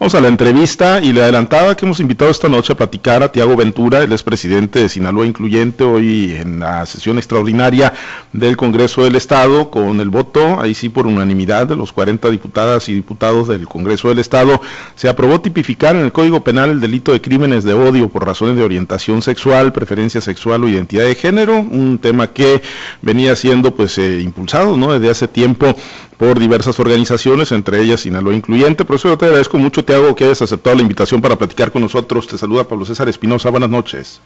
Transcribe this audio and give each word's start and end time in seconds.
Vamos 0.00 0.14
a 0.14 0.20
la 0.22 0.28
entrevista 0.28 0.98
y 1.02 1.12
le 1.12 1.20
adelantaba 1.20 1.76
que 1.76 1.84
hemos 1.84 2.00
invitado 2.00 2.30
esta 2.30 2.48
noche 2.48 2.72
a 2.72 2.76
platicar 2.76 3.22
a 3.22 3.30
Tiago 3.30 3.54
Ventura, 3.54 4.02
el 4.02 4.10
expresidente 4.12 4.78
de 4.78 4.88
Sinaloa 4.88 5.26
Incluyente, 5.26 5.84
hoy 5.84 6.36
en 6.36 6.60
la 6.60 6.86
sesión 6.86 7.18
extraordinaria 7.18 7.92
del 8.32 8.56
Congreso 8.56 9.04
del 9.04 9.16
Estado, 9.16 9.70
con 9.70 10.00
el 10.00 10.08
voto, 10.08 10.58
ahí 10.58 10.72
sí 10.72 10.88
por 10.88 11.06
unanimidad 11.06 11.66
de 11.66 11.76
los 11.76 11.92
40 11.92 12.30
diputadas 12.30 12.88
y 12.88 12.94
diputados 12.94 13.48
del 13.48 13.68
Congreso 13.68 14.08
del 14.08 14.20
Estado, 14.20 14.62
se 14.94 15.06
aprobó 15.06 15.42
tipificar 15.42 15.94
en 15.94 16.06
el 16.06 16.12
Código 16.12 16.42
Penal 16.42 16.70
el 16.70 16.80
delito 16.80 17.12
de 17.12 17.20
crímenes 17.20 17.64
de 17.64 17.74
odio 17.74 18.08
por 18.08 18.24
razones 18.24 18.56
de 18.56 18.62
orientación 18.62 19.20
sexual, 19.20 19.74
preferencia 19.74 20.22
sexual 20.22 20.64
o 20.64 20.68
identidad 20.70 21.04
de 21.04 21.14
género, 21.14 21.58
un 21.58 21.98
tema 21.98 22.28
que 22.28 22.62
venía 23.02 23.36
siendo 23.36 23.74
pues 23.74 23.98
eh, 23.98 24.22
impulsado 24.22 24.78
¿no? 24.78 24.94
desde 24.94 25.10
hace 25.10 25.28
tiempo 25.28 25.76
por 26.20 26.38
diversas 26.38 26.78
organizaciones, 26.78 27.50
entre 27.50 27.80
ellas 27.80 28.00
Sinaloa 28.00 28.34
Incluyente. 28.34 28.84
Por 28.84 28.96
eso 28.96 29.08
yo 29.08 29.16
te 29.16 29.24
agradezco 29.24 29.56
mucho, 29.56 29.82
te 29.82 29.94
hago 29.94 30.14
que 30.14 30.24
hayas 30.24 30.42
aceptado 30.42 30.76
la 30.76 30.82
invitación 30.82 31.22
para 31.22 31.36
platicar 31.36 31.72
con 31.72 31.80
nosotros. 31.80 32.26
Te 32.26 32.36
saluda 32.36 32.64
Pablo 32.64 32.84
César 32.84 33.08
Espinosa. 33.08 33.48
Buenas 33.48 33.70
noches. 33.70 34.20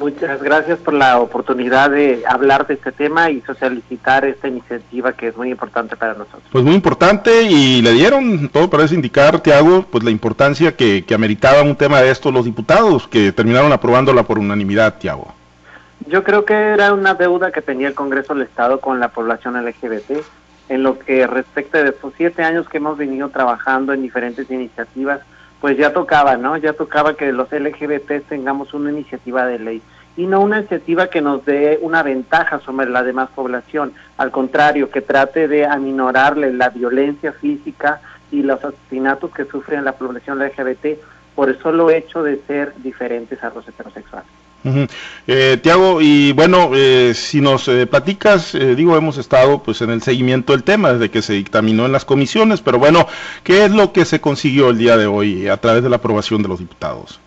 Muchas 0.00 0.42
gracias 0.42 0.80
por 0.80 0.94
la 0.94 1.20
oportunidad 1.20 1.90
de 1.90 2.24
hablar 2.28 2.66
de 2.66 2.74
este 2.74 2.90
tema 2.90 3.30
y 3.30 3.42
socializar 3.42 4.24
esta 4.24 4.48
iniciativa 4.48 5.12
que 5.12 5.28
es 5.28 5.36
muy 5.36 5.50
importante 5.52 5.94
para 5.94 6.14
nosotros. 6.14 6.42
Pues 6.50 6.64
muy 6.64 6.74
importante 6.74 7.44
y 7.44 7.80
le 7.80 7.92
dieron, 7.92 8.48
todo 8.48 8.68
parece 8.68 8.96
indicar, 8.96 9.38
Tiago, 9.38 9.86
pues 9.88 10.02
la 10.02 10.10
importancia 10.10 10.74
que, 10.74 11.04
que 11.04 11.14
ameritaba 11.14 11.62
un 11.62 11.76
tema 11.76 12.00
de 12.02 12.10
estos 12.10 12.34
los 12.34 12.44
diputados 12.44 13.06
que 13.06 13.30
terminaron 13.30 13.72
aprobándola 13.72 14.24
por 14.24 14.40
unanimidad, 14.40 14.98
Tiago. 14.98 15.32
Yo 16.08 16.24
creo 16.24 16.44
que 16.44 16.54
era 16.54 16.92
una 16.92 17.14
deuda 17.14 17.52
que 17.52 17.62
tenía 17.62 17.86
el 17.86 17.94
Congreso 17.94 18.34
del 18.34 18.42
Estado 18.42 18.80
con 18.80 18.98
la 18.98 19.10
población 19.10 19.54
LGBT 19.64 20.24
en 20.68 20.82
lo 20.82 20.98
que 20.98 21.26
respecta 21.26 21.82
de 21.82 21.90
estos 21.90 22.12
siete 22.16 22.42
años 22.42 22.68
que 22.68 22.78
hemos 22.78 22.98
venido 22.98 23.28
trabajando 23.28 23.92
en 23.92 24.02
diferentes 24.02 24.50
iniciativas, 24.50 25.20
pues 25.60 25.76
ya 25.76 25.92
tocaba, 25.92 26.36
¿no? 26.36 26.56
Ya 26.56 26.72
tocaba 26.72 27.14
que 27.14 27.32
los 27.32 27.50
LGBT 27.50 28.26
tengamos 28.28 28.74
una 28.74 28.90
iniciativa 28.90 29.46
de 29.46 29.58
ley 29.58 29.82
y 30.16 30.26
no 30.26 30.40
una 30.40 30.58
iniciativa 30.58 31.08
que 31.08 31.20
nos 31.20 31.44
dé 31.44 31.78
una 31.82 32.02
ventaja 32.02 32.60
sobre 32.60 32.88
la 32.88 33.02
demás 33.02 33.28
población, 33.34 33.92
al 34.16 34.30
contrario, 34.30 34.90
que 34.90 35.02
trate 35.02 35.46
de 35.46 35.66
aminorarle 35.66 36.52
la 36.52 36.70
violencia 36.70 37.32
física 37.32 38.00
y 38.30 38.42
los 38.42 38.64
asesinatos 38.64 39.32
que 39.32 39.44
sufren 39.44 39.84
la 39.84 39.92
población 39.92 40.38
LGBT 40.38 40.98
por 41.34 41.50
el 41.50 41.58
solo 41.58 41.90
hecho 41.90 42.22
de 42.22 42.40
ser 42.46 42.72
diferentes 42.78 43.42
a 43.44 43.50
los 43.50 43.68
heterosexuales. 43.68 44.45
Eh, 45.26 45.58
Tiago, 45.62 46.00
y 46.00 46.32
bueno, 46.32 46.70
eh, 46.74 47.12
si 47.14 47.40
nos 47.40 47.68
eh, 47.68 47.86
platicas, 47.86 48.54
eh, 48.54 48.74
digo, 48.74 48.96
hemos 48.96 49.18
estado 49.18 49.62
pues 49.62 49.80
en 49.82 49.90
el 49.90 50.02
seguimiento 50.02 50.52
del 50.52 50.64
tema 50.64 50.92
desde 50.92 51.10
que 51.10 51.22
se 51.22 51.34
dictaminó 51.34 51.86
en 51.86 51.92
las 51.92 52.04
comisiones, 52.04 52.60
pero 52.60 52.78
bueno, 52.78 53.06
¿qué 53.44 53.64
es 53.64 53.70
lo 53.70 53.92
que 53.92 54.04
se 54.04 54.20
consiguió 54.20 54.70
el 54.70 54.78
día 54.78 54.96
de 54.96 55.06
hoy 55.06 55.48
a 55.48 55.56
través 55.56 55.82
de 55.82 55.90
la 55.90 55.96
aprobación 55.96 56.42
de 56.42 56.48
los 56.48 56.58
diputados? 56.58 57.20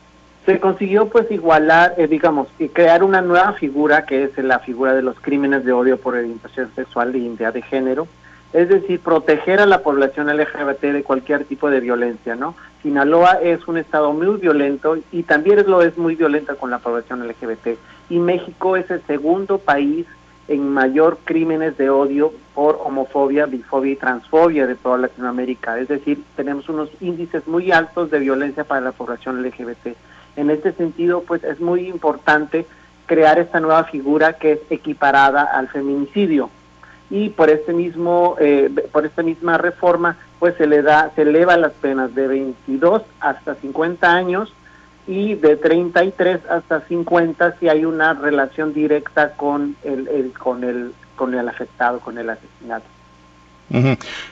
Se 0.46 0.60
consiguió 0.60 1.08
pues 1.10 1.30
igualar, 1.30 1.96
digamos, 2.10 2.48
y 2.58 2.70
crear 2.70 3.04
una 3.04 3.22
nueva 3.22 3.54
figura 3.54 4.06
que 4.06 4.24
es 4.24 4.38
la 4.38 4.60
figura 4.60 4.94
de 4.94 5.04
los 5.04 5.20
crímenes 5.20 5.64
de 5.64 5.72
odio 5.72 5.98
por 5.98 6.16
orientación 6.16 6.72
sexual 6.76 7.14
e 7.14 7.20
identidad 7.20 7.54
de 7.54 7.62
género, 7.62 8.08
es 8.52 8.68
decir, 8.68 9.00
proteger 9.00 9.62
a 9.62 9.66
la 9.66 9.84
población 9.84 10.28
LGBT 10.36 10.82
de 10.82 11.04
cualquier 11.04 11.46
tipo 11.46 11.70
de 11.70 11.80
violencia, 11.80 12.36
¿no? 12.36 12.56
Sinaloa 12.82 13.40
es 13.44 13.68
un 13.68 13.78
estado 13.78 14.12
muy 14.12 14.38
violento 14.38 14.98
y 15.12 15.24
también 15.24 15.64
lo 15.68 15.82
es 15.82 15.98
muy 15.98 16.16
violenta 16.16 16.56
con 16.56 16.72
la 16.72 16.80
población 16.80 17.28
LGBT. 17.28 17.78
Y 18.10 18.18
México 18.18 18.76
es 18.76 18.90
el 18.90 19.02
segundo 19.06 19.60
país 19.60 20.08
en 20.48 20.68
mayor 20.68 21.20
crímenes 21.26 21.78
de 21.78 21.92
odio 21.92 22.34
por 22.56 22.80
homofobia, 22.84 23.46
bifobia 23.46 23.92
y 23.92 23.96
transfobia 23.98 24.66
de 24.66 24.76
toda 24.76 24.98
Latinoamérica. 24.98 25.78
Es 25.78 25.88
decir, 25.88 26.24
tenemos 26.36 26.68
unos 26.70 26.90
índices 27.02 27.48
muy 27.48 27.72
altos 27.72 28.10
de 28.10 28.18
violencia 28.18 28.64
para 28.64 28.82
la 28.82 28.92
población 28.94 29.44
LGBT. 29.44 29.96
En 30.38 30.50
este 30.50 30.72
sentido, 30.72 31.22
pues 31.22 31.44
es 31.44 31.60
muy 31.60 31.88
importante 31.88 32.66
crear 33.06 33.38
esta 33.38 33.60
nueva 33.60 33.84
figura 33.84 34.34
que 34.34 34.54
es 34.54 34.60
equiparada 34.72 35.44
al 35.44 35.68
feminicidio 35.68 36.50
y 37.10 37.30
por 37.30 37.50
este 37.50 37.74
mismo 37.74 38.36
eh, 38.40 38.70
por 38.92 39.06
esta 39.06 39.24
misma 39.24 39.58
reforma 39.58 40.18
pues 40.38 40.56
se 40.56 40.68
le 40.68 40.82
da 40.82 41.12
se 41.16 41.24
eleva 41.24 41.58
las 41.58 41.72
penas 41.74 42.14
de 42.14 42.28
22 42.28 43.02
hasta 43.20 43.56
50 43.56 44.12
años 44.12 44.54
y 45.08 45.34
de 45.36 45.56
33 45.56 46.42
hasta 46.50 46.82
50 46.82 47.58
si 47.60 47.68
hay 47.68 47.86
una 47.86 48.14
relación 48.14 48.74
directa 48.74 49.32
con 49.32 49.76
el, 49.84 50.34
con 50.34 50.64
el 50.64 50.94
con 51.16 51.34
el 51.34 51.48
afectado 51.50 52.00
con 52.00 52.18
el 52.18 52.30
asesinato 52.30 52.86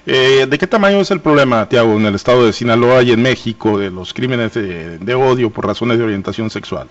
eh, 0.07 0.47
¿De 0.49 0.57
qué 0.57 0.65
tamaño 0.65 0.99
es 0.99 1.11
el 1.11 1.19
problema, 1.19 1.69
Tiago, 1.69 1.95
en 1.95 2.07
el 2.07 2.15
estado 2.15 2.43
de 2.47 2.53
Sinaloa 2.53 3.03
y 3.03 3.11
en 3.11 3.21
México 3.21 3.77
de 3.77 3.91
los 3.91 4.11
crímenes 4.11 4.55
de 4.55 5.13
odio 5.13 5.51
por 5.51 5.67
razones 5.67 5.99
de 5.99 6.05
orientación 6.05 6.49
sexual? 6.49 6.87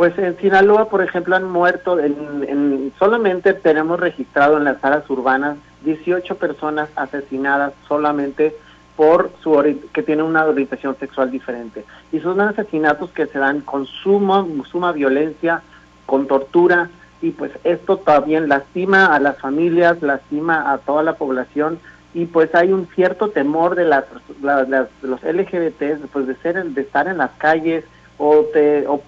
Pues 0.00 0.16
en 0.16 0.34
Sinaloa, 0.38 0.88
por 0.88 1.02
ejemplo, 1.02 1.36
han 1.36 1.44
muerto, 1.44 1.98
en, 2.00 2.90
solamente 2.98 3.52
tenemos 3.52 4.00
registrado 4.00 4.56
en 4.56 4.64
las 4.64 4.82
áreas 4.82 5.04
urbanas 5.10 5.58
18 5.84 6.36
personas 6.36 6.88
asesinadas 6.96 7.74
solamente 7.86 8.56
por 8.96 9.30
su 9.42 9.62
que 9.92 10.02
tienen 10.02 10.24
una 10.24 10.46
orientación 10.46 10.96
sexual 10.98 11.30
diferente. 11.30 11.84
Y 12.12 12.20
son 12.20 12.40
asesinatos 12.40 13.10
que 13.10 13.26
se 13.26 13.38
dan 13.38 13.60
con 13.60 13.84
suma, 13.84 14.46
suma 14.70 14.92
violencia, 14.92 15.60
con 16.06 16.26
tortura, 16.26 16.88
y 17.20 17.32
pues 17.32 17.52
esto 17.64 17.98
también 17.98 18.48
lastima 18.48 19.14
a 19.14 19.20
las 19.20 19.36
familias, 19.36 20.00
lastima 20.00 20.72
a 20.72 20.78
toda 20.78 21.02
la 21.02 21.16
población, 21.16 21.78
y 22.14 22.24
pues 22.24 22.54
hay 22.54 22.72
un 22.72 22.88
cierto 22.94 23.28
temor 23.28 23.74
de 23.74 23.84
las, 23.84 24.06
los 25.02 25.22
LGBT, 25.22 26.06
pues 26.10 26.26
de 26.26 26.36
ser 26.36 26.64
de 26.64 26.80
estar 26.80 27.06
en 27.06 27.18
las 27.18 27.32
calles 27.32 27.84
o, 28.16 28.46
de, 28.54 28.86
o 28.88 29.02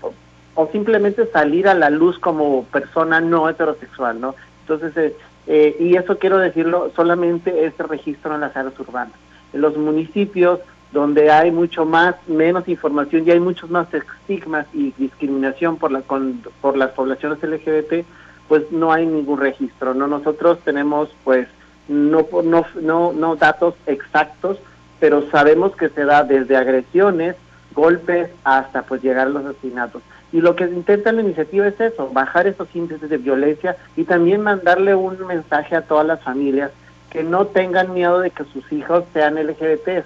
o 0.55 0.69
simplemente 0.71 1.27
salir 1.33 1.69
a 1.69 1.75
la 1.75 1.91
luz 1.91 2.19
como 2.19 2.65
persona 2.65 3.21
no 3.21 3.49
heterosexual, 3.49 4.21
¿no? 4.21 4.35
Entonces, 4.63 4.97
eh, 4.97 5.17
eh, 5.47 5.77
y 5.81 5.97
eso 5.97 6.19
quiero 6.19 6.39
decirlo, 6.39 6.93
solamente 6.95 7.65
este 7.65 7.83
registro 7.85 8.35
en 8.35 8.43
las 8.43 8.57
áreas 8.57 8.79
urbanas. 8.79 9.15
En 9.53 9.61
los 9.61 9.77
municipios 9.77 10.61
donde 10.93 11.31
hay 11.31 11.51
mucho 11.51 11.87
más, 11.87 12.17
menos 12.29 12.69
información 12.69 13.27
y 13.27 13.31
hay 13.31 13.41
muchos 13.41 13.71
más 13.71 13.89
estigmas 13.95 14.67
y 14.75 14.93
discriminación 14.99 15.79
por, 15.79 15.91
la, 15.91 16.03
con, 16.03 16.43
por 16.61 16.77
las 16.77 16.91
poblaciones 16.91 17.43
LGBT, 17.43 18.07
pues 18.47 18.71
no 18.71 18.93
hay 18.93 19.07
ningún 19.07 19.41
registro, 19.41 19.95
¿no? 19.95 20.07
Nosotros 20.07 20.59
tenemos, 20.65 21.09
pues, 21.25 21.49
no, 21.89 22.27
no, 22.45 22.67
no, 22.81 23.13
no 23.15 23.37
datos 23.37 23.75
exactos, 23.87 24.59
pero 25.01 25.29
sabemos 25.31 25.75
que 25.75 25.89
se 25.89 26.05
da 26.05 26.25
desde 26.25 26.57
agresiones, 26.57 27.37
golpes, 27.75 28.29
hasta 28.45 28.83
pues 28.83 29.03
llegar 29.03 29.29
a 29.29 29.31
los 29.31 29.47
asesinatos. 29.47 30.03
Y 30.33 30.41
lo 30.41 30.57
que 30.57 30.65
intenta 30.65 31.13
la 31.13 31.23
iniciativa 31.23 31.67
es 31.67 31.79
eso, 31.79 32.09
bajar 32.11 32.47
esos 32.47 32.69
índices 32.75 33.11
de 33.11 33.19
violencia 33.19 33.77
y 33.97 34.05
también 34.05 34.41
mandarle 34.41 34.95
un 34.95 35.27
mensaje 35.27 35.77
a 35.77 35.83
todas 35.83 36.07
las 36.07 36.23
familias 36.23 36.71
que 37.11 37.23
no 37.23 37.47
tengan 37.47 37.93
miedo 37.93 38.21
de 38.21 38.31
que 38.31 38.45
sus 38.45 38.73
hijos 38.73 39.05
sean 39.13 39.35
LGBT, 39.35 40.05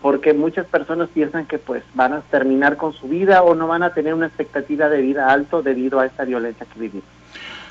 porque 0.00 0.32
muchas 0.32 0.66
personas 0.66 1.10
piensan 1.10 1.44
que 1.44 1.58
pues 1.58 1.82
van 1.94 2.14
a 2.14 2.22
terminar 2.22 2.78
con 2.78 2.94
su 2.94 3.06
vida 3.08 3.42
o 3.42 3.54
no 3.54 3.68
van 3.68 3.82
a 3.82 3.92
tener 3.92 4.14
una 4.14 4.26
expectativa 4.26 4.88
de 4.88 5.02
vida 5.02 5.30
alto 5.30 5.62
debido 5.62 6.00
a 6.00 6.06
esta 6.06 6.24
violencia 6.24 6.66
que 6.72 6.80
vivimos. 6.80 7.08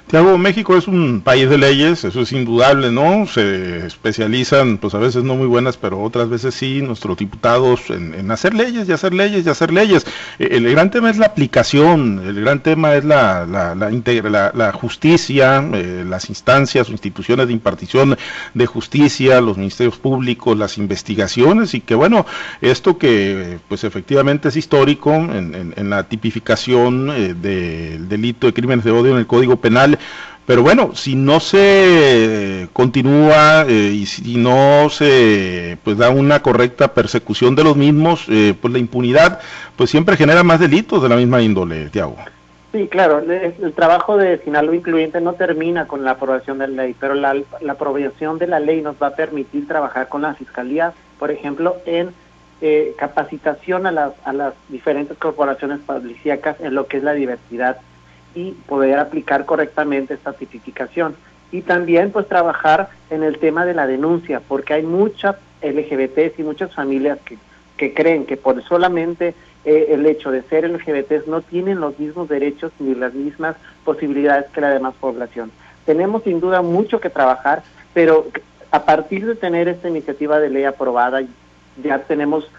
Tiago, 0.07 0.37
México 0.37 0.77
es 0.77 0.87
un 0.87 1.19
país 1.19 1.49
de 1.49 1.57
leyes, 1.57 2.05
eso 2.05 2.21
es 2.21 2.31
indudable, 2.31 2.91
¿no? 2.91 3.27
Se 3.27 3.85
especializan, 3.85 4.77
pues 4.77 4.95
a 4.95 4.99
veces 4.99 5.25
no 5.25 5.35
muy 5.35 5.47
buenas, 5.47 5.75
pero 5.75 6.01
otras 6.01 6.29
veces 6.29 6.55
sí, 6.55 6.81
nuestros 6.81 7.17
diputados 7.17 7.89
en, 7.89 8.31
hacer 8.31 8.53
leyes 8.53 8.87
y 8.87 8.93
hacer 8.93 9.13
leyes 9.13 9.45
y 9.45 9.49
hacer 9.49 9.73
leyes. 9.73 10.05
E, 10.39 10.47
el, 10.55 10.71
gran 10.71 10.91
tema 10.91 11.09
es 11.09 11.17
la 11.17 11.25
aplicación, 11.25 12.21
el 12.25 12.39
gran 12.39 12.63
tema 12.63 12.95
es 12.95 13.03
la, 13.03 13.45
la, 13.45 13.75
la, 13.75 14.51
la, 14.53 14.71
justicia, 14.71 15.61
eh, 15.73 16.05
las 16.07 16.29
instancias 16.29 16.87
o 16.87 16.93
instituciones 16.93 17.47
de 17.47 17.53
impartición 17.53 18.17
de 18.53 18.65
justicia, 18.65 19.41
los 19.41 19.57
ministerios 19.57 19.97
públicos, 19.97 20.57
las 20.57 20.77
investigaciones 20.77 21.73
y 21.73 21.81
que 21.81 21.95
bueno, 21.95 22.25
esto 22.61 22.97
que 22.97 23.59
pues 23.67 23.83
efectivamente 23.83 24.47
es 24.47 24.55
histórico 24.55 25.13
en, 25.13 25.73
en, 25.75 25.89
la 25.89 26.03
tipificación 26.03 27.11
eh, 27.11 27.33
del 27.33 28.07
delito 28.07 28.47
de 28.47 28.53
crímenes 28.53 28.85
de 28.85 28.91
odio 28.91 29.11
en 29.11 29.17
el 29.17 29.27
Código 29.27 29.57
Penal, 29.57 29.96
pero 30.47 30.63
bueno, 30.63 30.95
si 30.95 31.15
no 31.15 31.41
se 31.41 32.69
continúa 32.71 33.65
eh, 33.67 33.91
y 33.93 34.05
si 34.05 34.37
no 34.37 34.89
se 34.89 35.77
pues 35.83 35.97
da 35.97 36.09
una 36.09 36.41
correcta 36.41 36.93
persecución 36.93 37.53
de 37.53 37.65
los 37.65 37.75
mismos, 37.75 38.25
eh, 38.29 38.55
pues 38.59 38.71
la 38.71 38.79
impunidad 38.79 39.41
pues 39.75 39.89
siempre 39.89 40.15
genera 40.15 40.43
más 40.43 40.61
delitos 40.61 41.03
de 41.03 41.09
la 41.09 41.17
misma 41.17 41.41
índole, 41.41 41.89
Tiago. 41.89 42.15
Sí, 42.71 42.87
claro, 42.87 43.19
el, 43.19 43.73
trabajo 43.73 44.15
de 44.15 44.37
Sinaloa 44.39 44.75
Incluyente 44.75 45.19
no 45.19 45.33
termina 45.33 45.85
con 45.85 46.05
la 46.05 46.11
aprobación 46.11 46.59
de 46.59 46.69
la 46.69 46.83
ley, 46.83 46.95
pero 46.97 47.13
la, 47.13 47.35
aprobación 47.67 48.39
de 48.39 48.47
la 48.47 48.61
ley 48.61 48.81
nos 48.81 48.95
va 49.01 49.07
a 49.07 49.15
permitir 49.15 49.67
trabajar 49.67 50.07
con 50.07 50.21
la 50.21 50.33
Fiscalía, 50.33 50.93
por 51.19 51.29
ejemplo, 51.29 51.75
en 51.85 52.11
eh, 52.61 52.93
capacitación 52.97 53.85
a 53.85 53.91
las, 53.91 54.13
a 54.23 54.31
las 54.31 54.53
diferentes 54.69 55.17
corporaciones 55.17 55.79
policíacas 55.79 56.55
en 56.61 56.73
lo 56.73 56.87
que 56.87 56.97
es 56.97 57.03
la 57.03 57.13
diversidad 57.13 57.77
y 58.37 58.51
poder 58.67 58.99
aplicar 58.99 59.45
correctamente 59.45 60.13
esta 60.13 60.33
tipificación. 60.33 61.15
Y 61.51 61.61
también 61.61 62.11
pues 62.11 62.27
trabajar 62.27 62.89
en 63.09 63.23
el 63.23 63.39
tema 63.39 63.65
de 63.65 63.73
la 63.73 63.87
denuncia, 63.87 64.41
porque 64.47 64.73
hay 64.73 64.83
muchas 64.83 65.37
LGBTs 65.61 66.37
y 66.37 66.43
muchas 66.43 66.73
familias 66.73 67.17
que 67.25 67.37
que 67.77 67.93
creen 67.93 68.25
que 68.25 68.35
por 68.35 68.61
solamente 68.63 69.35
eh, 69.63 69.87
el 69.89 70.05
hecho 70.05 70.31
de 70.31 70.41
ser 70.43 70.69
LGBTs 70.69 71.27
no 71.27 71.41
tienen 71.41 71.79
los 71.79 71.97
mismos 71.97 72.27
derechos 72.27 72.71
ni 72.79 72.95
las 72.95 73.13
mismas 73.13 73.55
posibilidades 73.85 74.49
que 74.51 74.61
la 74.61 74.71
demás 74.71 74.95
población. 74.99 75.51
Tenemos 75.85 76.23
sin 76.23 76.41
duda 76.41 76.61
mucho 76.61 76.99
que 76.99 77.09
trabajar, 77.09 77.63
pero 77.93 78.27
a 78.71 78.83
partir 78.83 79.25
de 79.25 79.35
tener 79.35 79.67
esta 79.67 79.87
iniciativa 79.87 80.39
de 80.39 80.49
ley 80.49 80.65
aprobada, 80.65 81.21
ya 81.81 81.99
tenemos 81.99 82.49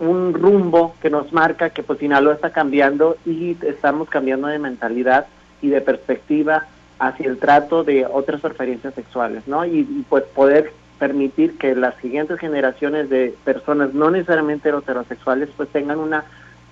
un 0.00 0.34
rumbo 0.34 0.94
que 1.00 1.10
nos 1.10 1.32
marca 1.32 1.70
que 1.70 1.82
pues 1.82 1.98
Sinaloa 1.98 2.34
está 2.34 2.50
cambiando 2.50 3.16
y 3.26 3.56
estamos 3.62 4.08
cambiando 4.08 4.48
de 4.48 4.58
mentalidad 4.58 5.26
y 5.60 5.68
de 5.68 5.80
perspectiva 5.80 6.66
hacia 6.98 7.28
el 7.28 7.38
trato 7.38 7.84
de 7.84 8.06
otras 8.06 8.40
preferencias 8.40 8.94
sexuales, 8.94 9.46
¿no? 9.46 9.64
Y, 9.64 9.84
pues 10.08 10.24
poder 10.24 10.72
permitir 10.98 11.56
que 11.58 11.74
las 11.74 11.96
siguientes 11.96 12.40
generaciones 12.40 13.08
de 13.08 13.34
personas 13.44 13.94
no 13.94 14.10
necesariamente 14.10 14.68
heterosexuales 14.68 15.48
pues 15.56 15.68
tengan 15.68 15.98
una, 16.00 16.24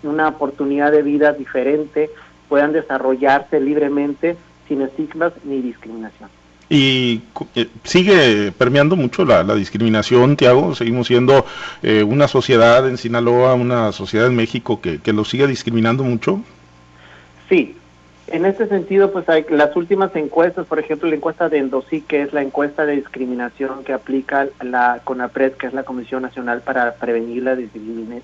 una 0.02 0.28
oportunidad 0.28 0.90
de 0.90 1.02
vida 1.02 1.32
diferente, 1.32 2.10
puedan 2.48 2.72
desarrollarse 2.72 3.60
libremente 3.60 4.36
sin 4.66 4.82
estigmas 4.82 5.32
ni 5.44 5.60
discriminación. 5.62 6.28
Y 6.68 7.22
eh, 7.54 7.68
sigue 7.84 8.52
permeando 8.52 8.96
mucho 8.96 9.24
la, 9.24 9.44
discriminación, 9.54 10.36
Tiago. 10.36 10.74
Seguimos 10.74 11.06
siendo 11.06 11.46
eh, 11.82 12.02
una 12.02 12.26
sociedad 12.28 12.88
en 12.88 12.98
Sinaloa, 12.98 13.54
una 13.54 13.92
sociedad 13.92 14.26
en 14.26 14.36
México 14.36 14.80
que, 14.80 15.00
que 15.00 15.12
lo 15.12 15.24
sigue 15.24 15.46
discriminando 15.46 16.02
mucho. 16.02 16.40
Sí, 17.48 17.76
en 18.28 18.44
este 18.44 18.66
sentido, 18.66 19.12
pues 19.12 19.28
hay 19.28 19.46
las 19.50 19.76
últimas 19.76 20.14
encuestas, 20.16 20.66
por 20.66 20.80
ejemplo, 20.80 21.08
la 21.08 21.14
encuesta 21.14 21.48
de 21.48 21.58
Endosí, 21.58 22.00
que 22.00 22.22
es 22.22 22.32
la 22.32 22.42
encuesta 22.42 22.84
de 22.84 22.96
discriminación 22.96 23.84
que 23.84 23.92
aplica 23.92 24.48
la 24.60 25.00
CONAPRED, 25.04 25.52
que 25.52 25.68
es 25.68 25.72
la 25.72 25.84
Comisión 25.84 26.22
Nacional 26.22 26.62
para 26.62 26.94
Prevenir 26.94 27.44
las 27.44 27.58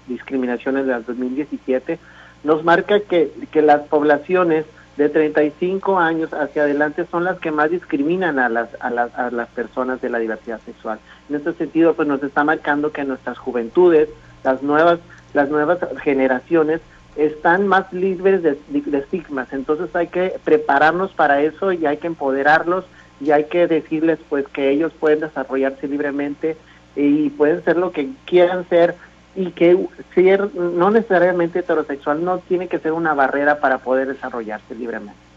Discriminaciones 0.08 0.86
de 0.86 0.94
2017, 0.94 2.00
nos 2.42 2.64
marca 2.64 2.98
que, 2.98 3.30
que 3.52 3.62
las 3.62 3.82
poblaciones 3.82 4.64
de 4.96 5.08
35 5.08 5.98
años 5.98 6.32
hacia 6.34 6.62
adelante 6.62 7.06
son 7.10 7.24
las 7.24 7.38
que 7.38 7.50
más 7.50 7.70
discriminan 7.70 8.38
a 8.38 8.48
las, 8.48 8.68
a 8.80 8.90
las, 8.90 9.14
a 9.18 9.30
las 9.30 9.48
personas 9.48 10.00
de 10.00 10.10
la 10.10 10.18
diversidad 10.18 10.60
sexual. 10.64 10.98
En 11.28 11.36
este 11.36 11.54
sentido, 11.54 11.94
pues 11.94 12.06
nos 12.06 12.22
está 12.22 12.44
marcando 12.44 12.92
que 12.92 13.04
nuestras 13.04 13.38
juventudes, 13.38 14.08
las 14.44 14.62
nuevas, 14.62 14.98
las 15.32 15.48
nuevas 15.48 15.78
generaciones, 16.02 16.80
están 17.16 17.66
más 17.66 17.92
libres 17.92 18.42
de, 18.42 18.58
estigmas. 18.98 19.52
Entonces 19.52 19.94
hay 19.94 20.08
que 20.08 20.34
prepararnos 20.44 21.12
para 21.12 21.42
eso 21.42 21.72
y 21.72 21.86
hay 21.86 21.98
que 21.98 22.06
empoderarlos 22.06 22.84
y 23.20 23.30
hay 23.30 23.44
que 23.44 23.66
decirles 23.66 24.18
pues 24.28 24.46
que 24.48 24.70
ellos 24.70 24.92
pueden 24.98 25.20
desarrollarse 25.20 25.88
libremente 25.88 26.56
y 26.96 27.30
pueden 27.30 27.62
ser 27.64 27.76
lo 27.76 27.92
que 27.92 28.10
quieran 28.24 28.68
ser 28.68 28.94
y 29.34 29.52
que 29.52 29.88
ser 30.14 30.54
no 30.54 30.90
necesariamente 30.90 31.60
heterosexual 31.60 32.24
no 32.24 32.38
tiene 32.38 32.68
que 32.68 32.78
ser 32.78 32.92
una 32.92 33.14
barrera 33.14 33.60
para 33.60 33.78
poder 33.78 34.08
desarrollarse 34.08 34.74
libremente. 34.74 35.31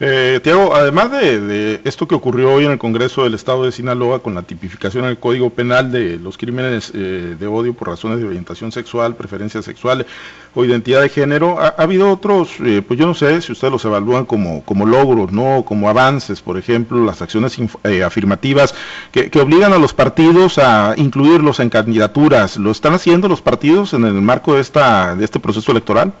Eh, 0.00 0.40
Tiago, 0.42 0.74
además 0.74 1.10
de, 1.10 1.80
esto 1.84 2.06
que 2.06 2.14
ocurrió 2.14 2.52
hoy 2.52 2.64
en 2.64 2.72
el 2.72 2.78
Congreso 2.78 3.24
del 3.24 3.34
Estado 3.34 3.64
de 3.64 3.72
Sinaloa 3.72 4.20
con 4.20 4.34
la 4.34 4.42
tipificación 4.42 5.04
en 5.04 5.10
el 5.10 5.18
Código 5.18 5.50
Penal 5.50 5.90
de 5.90 6.18
los 6.18 6.38
crímenes 6.38 6.92
eh, 6.94 7.36
de 7.38 7.46
odio 7.46 7.74
por 7.74 7.88
razones 7.88 8.18
de 8.18 8.26
orientación 8.26 8.72
sexual, 8.72 9.16
preferencia 9.16 9.62
sexual 9.62 10.06
o 10.54 10.64
identidad 10.64 11.02
de 11.02 11.08
género, 11.08 11.60
ha, 11.60 11.68
habido 11.68 12.10
otros, 12.10 12.52
eh, 12.60 12.82
pues 12.86 12.98
yo 12.98 13.06
no 13.06 13.14
sé 13.14 13.40
si 13.42 13.52
ustedes 13.52 13.72
los 13.72 13.84
evalúan 13.84 14.24
como, 14.24 14.64
como 14.64 14.86
logros, 14.86 15.32
no 15.32 15.64
como 15.64 15.88
avances, 15.88 16.40
por 16.40 16.56
ejemplo, 16.56 17.04
las 17.04 17.22
acciones 17.22 17.58
eh, 17.84 18.04
afirmativas 18.04 18.74
que, 19.10 19.30
que 19.30 19.40
obligan 19.40 19.72
a 19.72 19.78
los 19.78 19.94
partidos 19.94 20.58
a 20.58 20.94
incluirlos 20.96 21.60
en 21.60 21.70
candidaturas. 21.70 22.56
¿Lo 22.56 22.70
están 22.70 22.94
haciendo 22.94 23.28
los 23.28 23.42
partidos 23.42 23.94
en 23.94 24.04
el 24.04 24.14
marco 24.14 24.54
de, 24.54 24.60
esta, 24.60 25.16
de 25.16 25.24
este 25.24 25.40
proceso 25.40 25.72
electoral? 25.72 26.12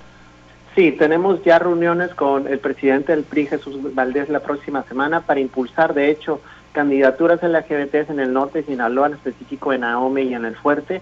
Sí, 0.74 0.90
tenemos 0.90 1.42
ya 1.44 1.60
reuniones 1.60 2.12
con 2.14 2.48
el 2.48 2.58
presidente 2.58 3.12
del 3.12 3.22
PRI, 3.22 3.46
Jesús 3.46 3.94
Valdés, 3.94 4.28
la 4.28 4.40
próxima 4.40 4.82
semana 4.82 5.20
para 5.20 5.38
impulsar, 5.38 5.94
de 5.94 6.10
hecho, 6.10 6.40
candidaturas 6.72 7.40
LGBTs 7.44 8.10
en 8.10 8.18
el 8.18 8.32
norte 8.32 8.58
de 8.58 8.66
Sinaloa, 8.66 9.06
en 9.06 9.14
específico 9.14 9.72
en 9.72 9.84
Ahome 9.84 10.22
y 10.22 10.34
en 10.34 10.44
el 10.44 10.56
Fuerte. 10.56 11.00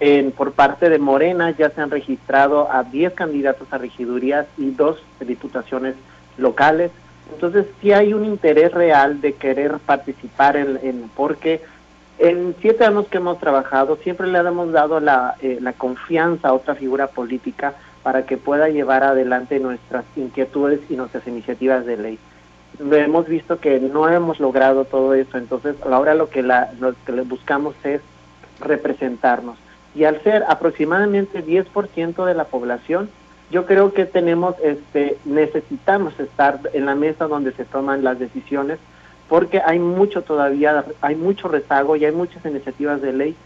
En, 0.00 0.32
por 0.32 0.50
parte 0.50 0.90
de 0.90 0.98
Morena 0.98 1.52
ya 1.52 1.70
se 1.70 1.80
han 1.80 1.92
registrado 1.92 2.68
a 2.72 2.82
10 2.82 3.12
candidatos 3.14 3.68
a 3.70 3.78
regidurías 3.78 4.46
y 4.58 4.72
dos 4.72 5.00
diputaciones 5.20 5.94
locales. 6.36 6.90
Entonces 7.32 7.66
sí 7.80 7.92
hay 7.92 8.14
un 8.14 8.24
interés 8.24 8.72
real 8.72 9.20
de 9.20 9.34
querer 9.34 9.78
participar 9.78 10.56
en, 10.56 10.80
en 10.82 11.08
porque 11.14 11.62
en 12.18 12.56
siete 12.60 12.84
años 12.84 13.06
que 13.06 13.18
hemos 13.18 13.38
trabajado 13.38 13.96
siempre 14.02 14.26
le 14.26 14.38
hemos 14.40 14.72
dado 14.72 14.98
la, 14.98 15.36
eh, 15.40 15.58
la 15.60 15.72
confianza 15.74 16.48
a 16.48 16.54
otra 16.54 16.74
figura 16.74 17.06
política 17.06 17.74
para 18.02 18.26
que 18.26 18.36
pueda 18.36 18.68
llevar 18.68 19.04
adelante 19.04 19.60
nuestras 19.60 20.04
inquietudes 20.16 20.80
y 20.88 20.96
nuestras 20.96 21.26
iniciativas 21.26 21.86
de 21.86 21.96
ley. 21.96 22.18
Hemos 22.80 23.26
visto 23.28 23.60
que 23.60 23.78
no 23.80 24.08
hemos 24.08 24.40
logrado 24.40 24.84
todo 24.84 25.14
eso, 25.14 25.38
entonces 25.38 25.76
ahora 25.84 26.14
lo 26.14 26.30
que, 26.30 26.42
la, 26.42 26.72
lo 26.80 26.94
que 27.04 27.12
buscamos 27.22 27.74
es 27.84 28.00
representarnos. 28.60 29.56
Y 29.94 30.04
al 30.04 30.22
ser 30.22 30.44
aproximadamente 30.48 31.44
10% 31.44 32.24
de 32.24 32.34
la 32.34 32.44
población, 32.44 33.10
yo 33.50 33.66
creo 33.66 33.92
que 33.92 34.06
tenemos, 34.06 34.56
este, 34.62 35.18
necesitamos 35.26 36.18
estar 36.18 36.60
en 36.72 36.86
la 36.86 36.94
mesa 36.94 37.28
donde 37.28 37.52
se 37.52 37.66
toman 37.66 38.02
las 38.02 38.18
decisiones, 38.18 38.78
porque 39.28 39.60
hay 39.64 39.78
mucho 39.78 40.22
todavía, 40.22 40.84
hay 41.02 41.14
mucho 41.14 41.48
rezago 41.48 41.96
y 41.96 42.06
hay 42.06 42.12
muchas 42.12 42.44
iniciativas 42.46 43.02
de 43.02 43.12
ley 43.12 43.36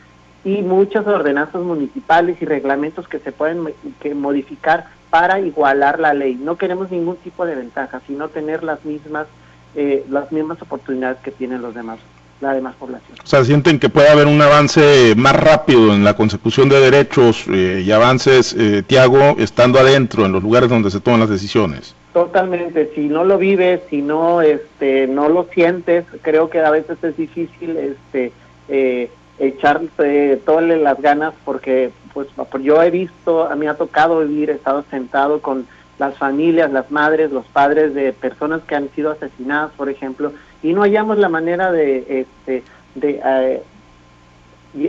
y 0.47 0.63
muchas 0.63 1.05
ordenanzas 1.09 1.61
municipales 1.61 2.41
y 2.41 2.45
reglamentos 2.45 3.09
que 3.09 3.19
se 3.19 3.33
pueden 3.33 3.75
que 3.99 4.15
modificar 4.15 4.87
para 5.11 5.41
igualar 5.41 5.99
la 5.99 6.15
ley. 6.15 6.37
No 6.37 6.57
queremos 6.57 6.89
ningún 6.93 7.17
tipo 7.17 7.45
de 7.45 7.57
ventaja, 7.57 8.01
sino 8.07 8.29
tener 8.29 8.63
las 8.63 8.85
mismas 8.85 9.27
eh, 9.75 10.05
las 10.09 10.31
mismas 10.31 10.63
oportunidades 10.63 11.19
que 11.19 11.33
tienen 11.33 11.63
los 11.63 11.75
demás 11.75 11.99
la 12.41 12.53
demás 12.53 12.77
población. 12.77 13.19
O 13.25 13.27
sea, 13.27 13.45
sienten 13.45 13.81
que 13.81 13.89
puede 13.89 14.09
haber 14.09 14.27
un 14.27 14.41
avance 14.41 15.15
más 15.17 15.35
rápido 15.35 15.93
en 15.93 16.05
la 16.05 16.15
consecución 16.15 16.69
de 16.69 16.79
derechos 16.81 17.47
eh, 17.49 17.83
y 17.85 17.91
avances, 17.91 18.55
eh, 18.57 18.85
Tiago, 18.87 19.37
estando 19.39 19.81
adentro 19.81 20.27
en 20.27 20.33
los 20.33 20.43
lugares 20.43 20.69
donde 20.69 20.91
se 20.91 21.01
toman 21.01 21.21
las 21.21 21.31
decisiones. 21.31 21.95
Totalmente, 22.13 22.93
si 22.95 23.09
no 23.09 23.25
lo 23.25 23.39
vives, 23.39 23.81
si 23.91 24.03
no, 24.03 24.43
este, 24.43 25.07
no 25.07 25.29
lo 25.29 25.49
sientes, 25.53 26.05
creo 26.23 26.51
que 26.51 26.61
a 26.61 26.71
veces 26.71 26.99
es 27.03 27.17
difícil, 27.17 27.77
este, 27.77 28.33
eh, 28.69 29.11
echarse 29.39 30.41
todas 30.45 30.65
las 30.65 31.01
ganas 31.01 31.35
porque 31.45 31.91
pues 32.13 32.29
yo 32.63 32.83
he 32.83 32.91
visto, 32.91 33.45
a 33.45 33.55
me 33.57 33.69
ha 33.69 33.75
tocado 33.75 34.21
vivir, 34.21 34.51
he 34.51 34.55
estado 34.55 34.85
sentado 34.91 35.43
con 35.43 35.67
las 35.99 36.17
familias, 36.17 36.73
las 36.73 36.91
madres, 36.91 37.31
los 37.31 37.47
padres 37.47 37.95
de 37.95 38.13
personas 38.13 38.63
que 38.63 38.75
han 38.75 38.89
sido 38.95 39.11
asesinadas, 39.11 39.73
por 39.73 39.89
ejemplo, 39.89 40.33
y 40.63 40.73
no 40.73 40.83
hallamos 40.83 41.19
la 41.19 41.29
manera 41.29 41.73
de, 41.73 42.21
este, 42.21 42.63
de 42.95 43.21
eh, 43.25 43.63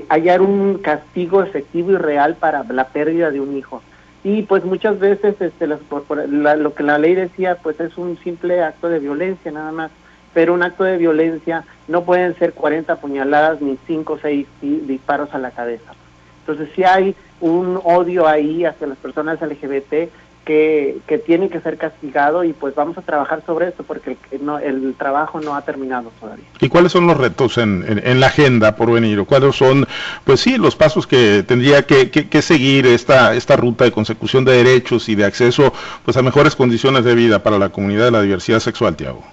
hallar 0.10 0.42
un 0.42 0.80
castigo 0.80 1.44
efectivo 1.44 1.92
y 1.92 1.98
real 1.98 2.36
para 2.36 2.64
la 2.64 2.88
pérdida 2.88 3.32
de 3.32 3.42
un 3.42 3.58
hijo. 3.58 3.82
Y 4.24 4.44
pues 4.44 4.66
muchas 4.66 5.00
veces 5.00 5.36
este, 5.40 5.68
lo 5.68 6.74
que 6.74 6.84
la 6.84 6.98
ley 6.98 7.16
decía, 7.16 7.58
pues 7.62 7.80
es 7.80 7.98
un 7.98 8.18
simple 8.20 8.62
acto 8.62 8.90
de 8.90 9.00
violencia 9.00 9.52
nada 9.52 9.72
más 9.72 9.92
pero 10.38 10.54
un 10.54 10.62
acto 10.62 10.84
de 10.84 11.00
violencia 11.00 11.64
no 11.88 12.04
pueden 12.04 12.38
ser 12.38 12.54
40 12.54 12.98
puñaladas 12.98 13.60
ni 13.60 13.76
5 13.88 14.14
o 14.14 14.20
6 14.20 14.46
disparos 14.62 15.34
a 15.34 15.40
la 15.40 15.50
cabeza. 15.50 15.94
Entonces 16.42 16.70
si 16.76 16.84
hay 16.84 17.16
un 17.42 17.82
odio 17.84 18.28
ahí 18.28 18.64
hacia 18.64 18.86
las 18.86 19.00
personas 19.00 19.42
LGBT 19.42 20.12
que, 20.46 21.00
que 21.08 21.18
tiene 21.18 21.50
que 21.50 21.60
ser 21.60 21.80
castigado 21.80 22.44
y 22.44 22.54
pues 22.54 22.76
vamos 22.76 23.00
a 23.00 23.02
trabajar 23.02 23.42
sobre 23.48 23.70
eso 23.70 23.82
porque 23.82 24.16
el, 24.30 24.46
no, 24.46 24.60
el 24.60 24.94
trabajo 24.94 25.42
no 25.42 25.56
ha 25.56 25.64
terminado 25.64 26.12
todavía. 26.20 26.46
¿Y 26.62 26.70
cuáles 26.70 26.92
son 26.92 27.08
los 27.08 27.18
retos 27.18 27.58
en, 27.58 27.84
en, 27.88 28.20
la 28.20 28.28
agenda 28.28 28.76
por 28.76 28.92
venir? 28.92 29.24
¿Cuáles 29.24 29.56
son, 29.56 29.88
pues 30.24 30.42
sí, 30.42 30.60
los 30.60 30.76
pasos 30.76 31.08
que 31.08 31.42
tendría 31.48 31.88
que, 31.88 32.12
que, 32.12 32.42
seguir 32.44 32.86
esta, 32.86 33.34
esta 33.34 33.56
ruta 33.56 33.86
de 33.86 33.92
consecución 33.92 34.46
de 34.46 34.64
derechos 34.64 35.10
y 35.10 35.16
de 35.16 35.26
acceso 35.26 35.74
pues 36.06 36.16
a 36.16 36.22
mejores 36.22 36.56
condiciones 36.56 37.04
de 37.06 37.16
vida 37.16 37.42
para 37.42 37.58
la 37.58 37.70
comunidad 37.70 38.06
de 38.06 38.12
la 38.12 38.22
diversidad 38.22 38.60
sexual, 38.60 38.96
Tiago? 38.96 39.24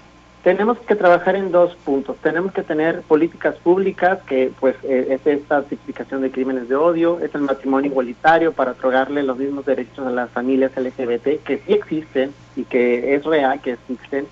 Tenemos 0.45 0.77
que 0.77 0.93
trabajar 0.93 1.35
en 1.35 1.51
dos 1.51 1.75
puntos. 1.83 2.17
Tenemos 2.17 2.53
que 2.53 2.61
tener 2.61 3.01
políticas 3.01 3.55
públicas, 3.55 4.19
que 4.27 4.51
pues 4.59 4.75
eh, 4.83 5.07
es 5.09 5.25
esta 5.25 5.63
tipificación 5.63 6.21
de 6.21 6.29
crímenes 6.29 6.69
de 6.69 6.75
odio, 6.75 7.19
es 7.19 7.33
el 7.33 7.41
matrimonio 7.41 7.89
igualitario 7.89 8.53
para 8.53 8.73
otorgarle 8.73 9.23
los 9.23 9.39
mismos 9.39 9.65
derechos 9.65 10.05
a 10.05 10.11
las 10.11 10.29
familias 10.29 10.71
LGBT, 10.77 11.43
que 11.43 11.63
sí 11.65 11.73
existen 11.73 12.31
y 12.55 12.63
que 12.63 13.15
es 13.15 13.23
real 13.23 13.59
que 13.59 13.71
existen. 13.71 14.27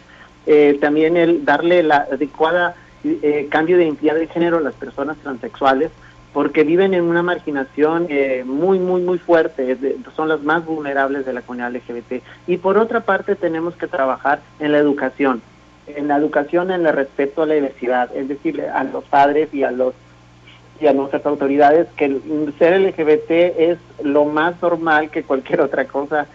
Eh, 0.45 0.77
también 0.79 1.17
el 1.17 1.45
darle 1.45 1.81
la 1.81 2.05
adecuada 2.11 2.75
eh, 3.03 3.47
cambio 3.49 3.77
de 3.77 3.85
identidad 3.85 4.13
de 4.13 4.27
género 4.27 4.57
a 4.57 4.61
las 4.61 4.75
personas 4.75 5.17
transexuales, 5.17 5.89
porque 6.31 6.63
viven 6.63 6.93
en 6.93 7.05
una 7.05 7.23
marginación 7.23 8.07
muy, 8.45 8.77
muy, 8.77 9.01
muy 9.01 9.17
fuerte, 9.17 9.77
son 10.15 10.29
las 10.29 10.43
más 10.43 10.63
vulnerables 10.63 11.25
de 11.25 11.33
la 11.33 11.41
comunidad 11.41 11.71
LGBT. 11.71 12.23
Y 12.45 12.57
por 12.57 12.77
otra 12.77 12.99
parte 12.99 13.35
tenemos 13.35 13.75
que 13.75 13.87
trabajar 13.87 14.41
en 14.59 14.71
la 14.71 14.77
educación 14.77 15.41
en 15.87 16.07
la 16.07 16.17
educación 16.17 16.71
en 16.71 16.85
el 16.85 16.93
respeto 16.93 17.43
a 17.43 17.45
la 17.45 17.55
diversidad, 17.55 18.15
es 18.15 18.27
decir, 18.27 18.61
a 18.61 18.83
los 18.83 19.03
padres 19.05 19.53
y 19.53 19.63
a 19.63 19.71
los 19.71 19.93
y 20.79 20.87
a 20.87 20.93
nuestras 20.93 21.25
autoridades 21.25 21.87
que 21.95 22.19
ser 22.57 22.81
LGBT 22.81 23.31
es 23.57 23.77
lo 24.03 24.25
más 24.25 24.61
normal 24.61 25.11
que 25.11 25.23
cualquier 25.23 25.61
otra 25.61 25.85
cosa 25.85 26.27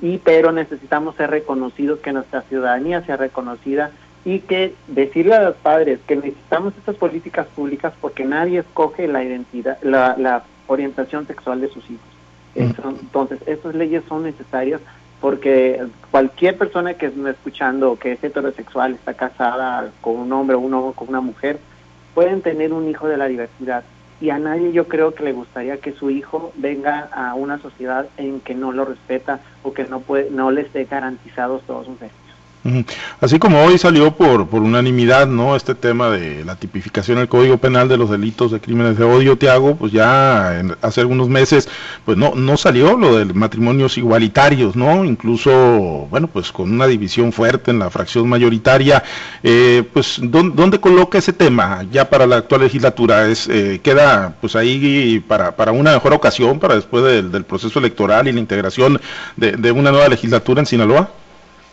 y 0.00 0.18
pero 0.18 0.50
necesitamos 0.50 1.14
ser 1.16 1.30
reconocidos 1.30 2.00
que 2.00 2.12
nuestra 2.12 2.42
ciudadanía 2.42 3.02
sea 3.02 3.16
reconocida 3.16 3.90
y 4.24 4.40
que 4.40 4.74
decirle 4.88 5.34
a 5.34 5.42
los 5.42 5.56
padres 5.56 6.00
que 6.06 6.16
necesitamos 6.16 6.74
estas 6.78 6.96
políticas 6.96 7.46
públicas 7.48 7.92
porque 8.00 8.24
nadie 8.24 8.60
escoge 8.60 9.06
la 9.08 9.22
identidad 9.22 9.78
la, 9.82 10.16
la 10.18 10.44
orientación 10.66 11.26
sexual 11.26 11.60
de 11.60 11.68
sus 11.68 11.84
hijos. 11.90 12.06
Entonces 12.54 13.40
estas 13.46 13.74
leyes 13.74 14.02
son 14.08 14.24
necesarias 14.24 14.80
porque 15.22 15.80
cualquier 16.10 16.58
persona 16.58 16.94
que 16.94 17.06
está 17.06 17.30
escuchando 17.30 17.96
que 17.96 18.12
es 18.12 18.24
heterosexual 18.24 18.94
está 18.94 19.14
casada 19.14 19.88
con 20.00 20.16
un 20.16 20.32
hombre 20.32 20.56
o 20.56 20.58
un 20.58 20.92
con 20.94 21.08
una 21.08 21.20
mujer 21.20 21.60
pueden 22.12 22.42
tener 22.42 22.72
un 22.72 22.88
hijo 22.88 23.06
de 23.06 23.16
la 23.16 23.26
diversidad 23.26 23.84
y 24.20 24.30
a 24.30 24.40
nadie 24.40 24.72
yo 24.72 24.88
creo 24.88 25.14
que 25.14 25.22
le 25.22 25.32
gustaría 25.32 25.76
que 25.76 25.92
su 25.92 26.10
hijo 26.10 26.52
venga 26.56 27.08
a 27.12 27.34
una 27.34 27.58
sociedad 27.58 28.08
en 28.16 28.40
que 28.40 28.56
no 28.56 28.72
lo 28.72 28.84
respeta 28.84 29.38
o 29.62 29.72
que 29.72 29.84
no 29.84 30.00
puede 30.00 30.28
no 30.28 30.50
le 30.50 30.62
esté 30.62 30.84
garantizados 30.86 31.62
todos 31.62 31.86
sus 31.86 32.00
derechos. 32.00 32.21
Así 33.20 33.40
como 33.40 33.64
hoy 33.64 33.76
salió 33.76 34.12
por, 34.12 34.46
por 34.46 34.62
unanimidad, 34.62 35.26
¿no? 35.26 35.56
Este 35.56 35.74
tema 35.74 36.10
de 36.10 36.44
la 36.44 36.54
tipificación 36.54 37.18
del 37.18 37.28
Código 37.28 37.58
Penal 37.58 37.88
de 37.88 37.96
los 37.96 38.08
delitos 38.08 38.52
de 38.52 38.60
crímenes 38.60 38.96
de 38.96 39.04
odio, 39.04 39.36
Tiago, 39.36 39.74
pues 39.74 39.90
ya 39.92 40.62
hace 40.80 41.00
algunos 41.00 41.28
meses, 41.28 41.68
pues 42.04 42.16
no, 42.16 42.34
no 42.36 42.56
salió 42.56 42.96
lo 42.96 43.16
de 43.16 43.24
matrimonios 43.34 43.98
igualitarios, 43.98 44.76
¿no? 44.76 45.04
Incluso, 45.04 46.06
bueno, 46.08 46.28
pues 46.28 46.52
con 46.52 46.72
una 46.72 46.86
división 46.86 47.32
fuerte 47.32 47.72
en 47.72 47.80
la 47.80 47.90
fracción 47.90 48.28
mayoritaria, 48.28 49.02
eh, 49.42 49.82
pues 49.92 50.20
¿dónde, 50.22 50.78
coloca 50.78 51.18
ese 51.18 51.32
tema 51.32 51.84
ya 51.90 52.08
para 52.08 52.26
la 52.26 52.36
actual 52.36 52.62
legislatura? 52.62 53.26
Es, 53.28 53.48
eh, 53.48 53.80
queda 53.82 54.36
pues 54.40 54.54
ahí 54.54 55.22
para, 55.26 55.56
para 55.56 55.72
una 55.72 55.92
mejor 55.92 56.12
ocasión, 56.12 56.60
para 56.60 56.76
después 56.76 57.02
del, 57.04 57.32
del 57.32 57.44
proceso 57.44 57.80
electoral 57.80 58.28
y 58.28 58.32
la 58.32 58.40
integración 58.40 59.00
de, 59.36 59.52
de 59.52 59.72
una 59.72 59.90
nueva 59.90 60.08
legislatura 60.08 60.60
en 60.60 60.66
Sinaloa? 60.66 61.21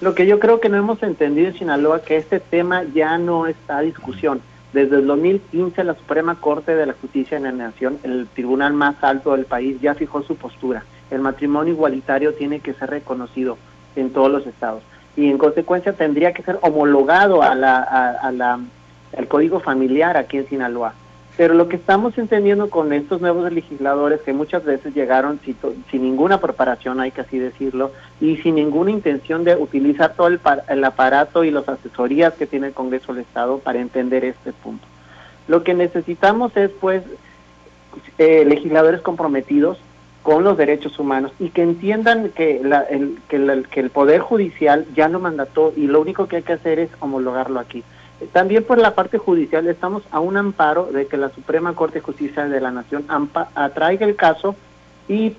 Lo 0.01 0.15
que 0.15 0.25
yo 0.25 0.39
creo 0.39 0.61
que 0.61 0.69
no 0.69 0.77
hemos 0.77 1.03
entendido 1.03 1.49
en 1.49 1.57
Sinaloa 1.57 2.01
que 2.01 2.15
este 2.15 2.39
tema 2.39 2.83
ya 2.93 3.17
no 3.17 3.47
está 3.47 3.79
a 3.79 3.81
discusión. 3.81 4.41
Desde 4.71 4.97
el 4.97 5.07
2015 5.07 5.83
la 5.83 5.95
Suprema 5.95 6.35
Corte 6.39 6.73
de 6.73 6.85
la 6.85 6.93
Justicia 6.93 7.37
de 7.37 7.43
la 7.43 7.51
Nación, 7.51 7.99
el 8.03 8.27
tribunal 8.27 8.73
más 8.73 8.95
alto 9.03 9.35
del 9.35 9.45
país, 9.45 9.81
ya 9.81 9.95
fijó 9.95 10.23
su 10.23 10.37
postura. 10.37 10.85
El 11.11 11.19
matrimonio 11.19 11.73
igualitario 11.73 12.33
tiene 12.33 12.61
que 12.61 12.73
ser 12.73 12.91
reconocido 12.91 13.57
en 13.95 14.11
todos 14.11 14.31
los 14.31 14.47
estados 14.47 14.83
y 15.17 15.29
en 15.29 15.37
consecuencia 15.37 15.91
tendría 15.91 16.33
que 16.33 16.43
ser 16.43 16.59
homologado 16.61 17.41
a 17.41 17.53
la, 17.55 17.79
a 17.79 18.31
la, 18.31 18.59
al 19.17 19.27
código 19.27 19.59
familiar 19.59 20.15
aquí 20.15 20.37
en 20.37 20.47
Sinaloa. 20.47 20.93
Pero 21.39 21.53
lo 21.53 21.69
que 21.69 21.77
estamos 21.77 22.17
entendiendo 22.17 22.69
con 22.69 22.91
estos 22.91 23.21
nuevos 23.21 23.49
legisladores, 23.49 24.19
que 24.19 24.33
muchas 24.33 24.65
veces 24.65 24.93
llegaron 24.93 25.39
sin, 25.45 25.55
ninguna 25.93 26.41
preparación, 26.41 26.99
hay 26.99 27.11
que 27.11 27.21
así 27.21 27.39
decirlo, 27.39 27.93
y 28.19 28.35
sin 28.39 28.55
ninguna 28.55 28.91
intención 28.91 29.45
de 29.45 29.55
utilizar 29.55 30.15
todo 30.15 30.27
el, 30.27 30.41
el 30.67 30.83
aparato 30.83 31.45
y 31.45 31.51
las 31.51 31.69
asesorías 31.69 32.33
que 32.33 32.45
tiene 32.45 32.67
el 32.67 32.73
Congreso 32.73 33.13
del 33.13 33.21
Estado 33.21 33.59
para 33.59 33.79
entender 33.79 34.25
este 34.25 34.51
punto. 34.51 34.85
Lo 35.47 35.63
que 35.63 35.73
necesitamos 35.73 36.57
es, 36.57 36.71
pues, 36.71 37.03
eh, 38.17 38.43
legisladores 38.43 38.99
comprometidos 38.99 39.77
con 40.23 40.43
los 40.43 40.57
derechos 40.57 40.99
humanos 40.99 41.31
y 41.39 41.51
que 41.51 41.61
entiendan 41.61 42.31
que, 42.31 42.57
el, 42.57 43.17
que, 43.29 43.63
que 43.71 43.79
el 43.79 43.91
Poder 43.91 44.19
Judicial 44.19 44.85
ya 44.93 45.07
lo 45.07 45.21
mandató 45.21 45.71
y 45.77 45.87
lo 45.87 46.01
único 46.01 46.27
que 46.27 46.35
hay 46.35 46.43
que 46.43 46.51
hacer 46.51 46.79
es 46.79 46.89
homologarlo 46.99 47.61
aquí. 47.61 47.85
También 48.33 48.63
por 48.63 48.77
la 48.77 48.95
parte 48.95 49.17
judicial 49.17 49.67
estamos 49.67 50.03
a 50.11 50.19
un 50.19 50.35
amparo 50.35 50.85
de 50.91 51.07
que 51.07 51.17
la 51.17 51.29
Suprema 51.29 51.73
Corte 51.73 51.95
de 51.95 52.05
Justicia 52.05 52.45
de 52.45 52.61
la 52.61 52.71
Nación 52.71 53.05
atraiga 53.55 54.05
el 54.05 54.15
caso 54.15 54.55
y 55.07 55.35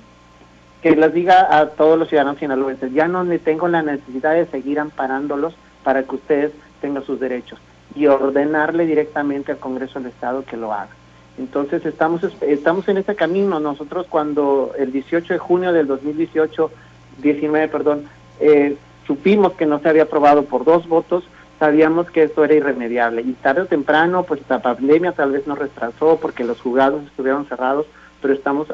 que 0.83 0.97
les 0.97 1.13
diga 1.13 1.59
a 1.59 1.67
todos 1.71 1.99
los 1.99 2.09
ciudadanos 2.09 2.39
sinaloenses, 2.39 2.93
ya 2.93 3.07
no 3.07 3.25
tengo 3.39 3.69
la 3.69 3.83
necesidad 3.83 4.33
de 4.33 4.47
seguir 4.47 4.81
amparándolos 4.81 5.55
para 5.85 6.03
que 6.05 6.15
ustedes 6.15 6.53
tengan 6.81 7.05
sus 7.05 7.21
derechos 7.21 7.59
y 7.95 8.07
ordenarle 8.07 8.87
directamente 8.87 9.53
al 9.53 9.59
Congreso 9.59 9.99
del 9.99 10.09
Estado 10.09 10.45
que 10.45 10.57
lo 10.57 10.73
haga. 10.73 10.91
Entonces 11.39 11.85
estamos 11.85 12.23
estamos 12.41 12.89
en 12.89 12.99
ese 12.99 13.15
camino. 13.15 13.61
Nosotros 13.61 14.07
cuando 14.09 14.73
el 14.79 14.93
18 14.93 15.35
de 15.35 15.39
junio 15.39 15.73
del 15.73 15.87
2018, 15.87 16.71
19, 17.19 17.69
perdón, 17.69 18.05
eh, 18.41 18.77
supimos 19.07 19.53
que 19.53 19.67
no 19.67 19.81
se 19.81 19.89
había 19.89 20.05
aprobado 20.05 20.45
por 20.45 20.65
dos 20.65 20.89
votos, 20.89 21.25
sabíamos 21.61 22.11
que 22.11 22.25
esto 22.25 22.43
era 22.43 22.55
irremediable 22.55 23.21
y 23.21 23.33
tarde 23.35 23.61
o 23.61 23.67
temprano, 23.67 24.25
pues 24.25 24.41
la 24.49 24.61
pandemia 24.61 25.13
tal 25.13 25.33
vez 25.33 25.47
nos 25.47 25.59
retrasó 25.59 26.19
porque 26.21 26.43
los 26.43 26.61
juzgados 26.61 27.05
estuvieron 27.05 27.47
cerrados, 27.47 27.87
pero 28.21 28.35
estamos 28.35 28.67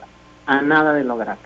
a 0.47 0.63
nada 0.63 0.95
de 0.95 1.05
lograrlo. 1.05 1.43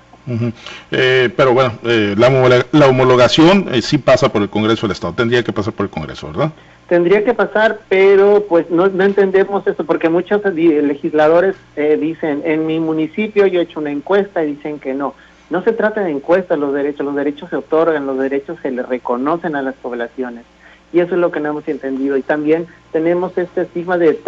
Eh, 0.92 1.30
pero 1.34 1.54
bueno, 1.54 1.72
eh, 1.82 2.14
la, 2.16 2.86
homologación 2.86 3.68
eh, 3.72 3.80
sí 3.80 3.96
pasa 3.98 4.30
por 4.30 4.42
el 4.42 4.50
Congreso 4.50 4.86
del 4.86 4.92
Estado, 4.92 5.14
tendría 5.14 5.42
que 5.42 5.52
pasar 5.52 5.72
por 5.72 5.86
el 5.86 5.90
Congreso, 5.90 6.28
¿verdad? 6.28 6.52
Tendría 6.88 7.24
que 7.24 7.32
pasar, 7.32 7.80
pero 7.88 8.44
pues 8.46 8.70
no, 8.70 8.88
no 8.88 9.02
entendemos 9.02 9.66
eso, 9.66 9.84
porque 9.84 10.10
muchos 10.10 10.44
legisladores 10.44 11.56
dicen, 11.98 12.42
en 12.44 12.66
mi 12.66 12.80
municipio 12.80 13.46
yo 13.46 13.60
he 13.60 13.62
hecho 13.62 13.80
una 13.80 13.90
encuesta 13.90 14.44
y 14.44 14.56
dicen 14.56 14.78
que 14.78 14.92
no. 14.92 15.14
No 15.48 15.62
se 15.62 15.72
trata 15.72 16.02
de 16.02 16.10
encuestas 16.10 16.58
los 16.58 16.74
derechos, 16.74 17.06
los 17.06 17.14
derechos 17.14 17.48
se 17.48 17.56
otorgan, 17.56 18.06
los 18.06 18.18
derechos 18.18 18.58
se 18.60 18.70
le 18.70 18.82
reconocen 18.82 19.56
a 19.56 19.62
las 19.62 19.74
poblaciones 19.76 20.44
y 20.92 21.00
eso 21.00 21.14
es 21.14 21.20
lo 21.20 21.30
que 21.30 21.40
no 21.40 21.50
hemos 21.50 21.68
entendido. 21.68 22.16
Y 22.16 22.22
también 22.22 22.66
tenemos 22.92 23.36
este 23.38 23.62
estigma 23.62 23.98
de 23.98 24.18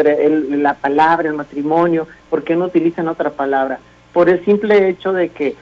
la 0.50 0.74
palabra, 0.74 1.28
el 1.28 1.34
matrimonio, 1.34 2.06
¿por 2.30 2.44
qué 2.44 2.56
no 2.56 2.66
utilizan 2.66 3.08
otra 3.08 3.30
palabra? 3.30 3.78
Por 4.12 4.28
el 4.28 4.44
simple 4.44 4.88
hecho 4.88 5.12
de 5.12 5.30
que 5.30 5.56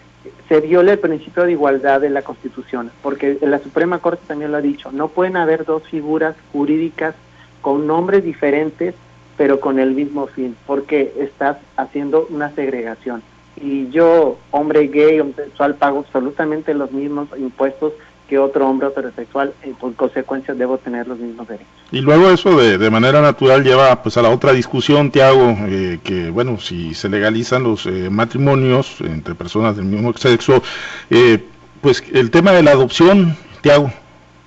se 0.48 0.60
viola 0.60 0.92
el 0.92 0.98
principio 0.98 1.44
de 1.44 1.52
igualdad 1.52 2.00
de 2.00 2.10
la 2.10 2.22
Constitución, 2.22 2.90
porque 3.02 3.38
la 3.40 3.58
Suprema 3.60 4.00
Corte 4.00 4.24
también 4.26 4.50
lo 4.52 4.58
ha 4.58 4.62
dicho, 4.62 4.90
no 4.92 5.08
pueden 5.08 5.36
haber 5.36 5.64
dos 5.64 5.84
figuras 5.84 6.36
jurídicas 6.52 7.14
con 7.60 7.86
nombres 7.86 8.24
diferentes, 8.24 8.94
pero 9.36 9.60
con 9.60 9.78
el 9.78 9.92
mismo 9.92 10.26
fin, 10.26 10.56
porque 10.66 11.14
estás 11.18 11.56
haciendo 11.76 12.26
una 12.30 12.50
segregación. 12.50 13.22
Y 13.62 13.88
yo, 13.90 14.38
hombre 14.50 14.88
gay, 14.88 15.20
homosexual, 15.20 15.74
pago 15.74 16.00
absolutamente 16.00 16.74
los 16.74 16.92
mismos 16.92 17.28
impuestos 17.38 17.92
que 18.30 18.38
otro 18.38 18.68
hombre 18.68 18.86
heterosexual, 18.86 19.52
y 19.64 19.72
por 19.72 19.92
consecuencia 19.96 20.54
debo 20.54 20.78
tener 20.78 21.08
los 21.08 21.18
mismos 21.18 21.48
derechos. 21.48 21.66
Y 21.90 22.00
luego 22.00 22.30
eso 22.30 22.56
de, 22.56 22.78
de 22.78 22.88
manera 22.88 23.20
natural 23.20 23.64
lleva 23.64 24.00
pues 24.04 24.16
a 24.16 24.22
la 24.22 24.30
otra 24.30 24.52
discusión, 24.52 25.10
Tiago, 25.10 25.56
eh, 25.66 25.98
que 26.04 26.30
bueno, 26.30 26.60
si 26.60 26.94
se 26.94 27.08
legalizan 27.08 27.64
los 27.64 27.86
eh, 27.86 28.08
matrimonios 28.08 29.00
entre 29.00 29.34
personas 29.34 29.74
del 29.74 29.86
mismo 29.86 30.16
sexo, 30.16 30.62
eh, 31.10 31.44
pues 31.80 32.04
el 32.12 32.30
tema 32.30 32.52
de 32.52 32.62
la 32.62 32.70
adopción, 32.70 33.36
Tiago. 33.62 33.90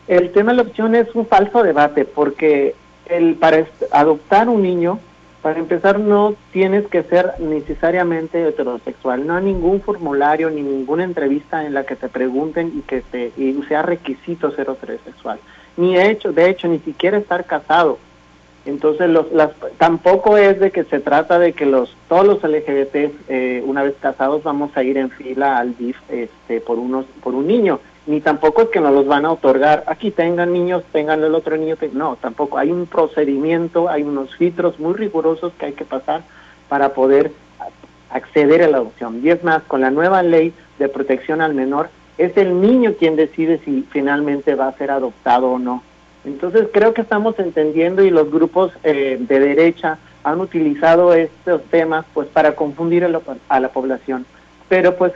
El 0.07 0.31
tema 0.31 0.51
de 0.51 0.57
la 0.57 0.61
adopción 0.61 0.95
es 0.95 1.13
un 1.13 1.27
falso 1.27 1.61
debate, 1.61 2.05
porque 2.05 2.75
el 3.07 3.35
para 3.35 3.67
adoptar 3.91 4.47
un 4.47 4.63
niño 4.63 4.97
para 5.43 5.59
empezar, 5.59 5.99
no 5.99 6.35
tienes 6.53 6.87
que 6.87 7.03
ser 7.03 7.33
necesariamente 7.39 8.47
heterosexual. 8.47 9.27
No 9.27 9.35
hay 9.35 9.43
ningún 9.43 9.81
formulario 9.81 10.49
ni 10.49 10.61
ninguna 10.61 11.03
entrevista 11.03 11.65
en 11.65 11.73
la 11.73 11.85
que 11.85 11.97
te 11.97 12.07
pregunten 12.07 12.71
y 12.77 12.81
que 12.81 13.01
te 13.01 13.33
y 13.35 13.61
sea 13.67 13.81
requisito 13.81 14.51
ser 14.51 14.69
heterosexual. 14.69 15.39
Ni 15.75 15.95
de 15.95 16.09
hecho, 16.09 16.31
de 16.31 16.49
hecho, 16.49 16.69
ni 16.69 16.79
siquiera 16.79 17.17
estar 17.17 17.43
casado. 17.43 17.99
Entonces, 18.65 19.09
los, 19.09 19.33
las, 19.33 19.51
tampoco 19.77 20.37
es 20.37 20.61
de 20.61 20.71
que 20.71 20.85
se 20.85 21.01
trata 21.01 21.37
de 21.37 21.51
que 21.51 21.65
los 21.65 21.93
todos 22.07 22.25
los 22.25 22.41
LGBT 22.41 23.11
eh, 23.27 23.61
una 23.65 23.83
vez 23.83 23.95
casados 23.99 24.43
vamos 24.43 24.71
a 24.77 24.83
ir 24.83 24.97
en 24.97 25.09
fila 25.09 25.57
al 25.57 25.75
DIF 25.75 25.97
este, 26.07 26.61
por 26.61 26.79
unos 26.79 27.05
por 27.21 27.35
un 27.35 27.47
niño 27.47 27.81
ni 28.05 28.19
tampoco 28.19 28.63
es 28.63 28.69
que 28.69 28.81
nos 28.81 28.93
los 28.93 29.07
van 29.07 29.25
a 29.25 29.31
otorgar, 29.31 29.83
aquí 29.87 30.11
tengan 30.11 30.51
niños, 30.51 30.83
tengan 30.91 31.23
el 31.23 31.33
otro 31.35 31.55
niño, 31.55 31.77
no, 31.93 32.17
tampoco, 32.17 32.57
hay 32.57 32.71
un 32.71 32.85
procedimiento, 32.85 33.89
hay 33.89 34.03
unos 34.03 34.35
filtros 34.35 34.79
muy 34.79 34.93
rigurosos 34.93 35.53
que 35.57 35.67
hay 35.67 35.73
que 35.73 35.85
pasar 35.85 36.23
para 36.67 36.93
poder 36.93 37.31
acceder 38.09 38.61
a 38.63 38.67
la 38.67 38.77
adopción. 38.77 39.21
Y 39.23 39.29
es 39.29 39.43
más, 39.43 39.63
con 39.63 39.81
la 39.81 39.89
nueva 39.89 40.21
ley 40.21 40.53
de 40.79 40.89
protección 40.89 41.41
al 41.41 41.53
menor, 41.53 41.89
es 42.17 42.35
el 42.37 42.61
niño 42.61 42.93
quien 42.99 43.15
decide 43.15 43.59
si 43.65 43.87
finalmente 43.89 44.55
va 44.55 44.67
a 44.67 44.77
ser 44.77 44.91
adoptado 44.91 45.51
o 45.51 45.59
no. 45.59 45.81
Entonces 46.25 46.67
creo 46.71 46.93
que 46.93 47.01
estamos 47.01 47.37
entendiendo 47.39 48.03
y 48.03 48.09
los 48.09 48.31
grupos 48.31 48.71
eh, 48.83 49.17
de 49.19 49.39
derecha 49.39 49.97
han 50.23 50.39
utilizado 50.39 51.13
estos 51.13 51.63
temas 51.65 52.05
pues 52.13 52.27
para 52.27 52.55
confundir 52.55 53.03
a 53.03 53.09
la, 53.09 53.21
a 53.49 53.59
la 53.59 53.69
población. 53.69 54.25
Pero 54.69 54.95
pues 54.95 55.11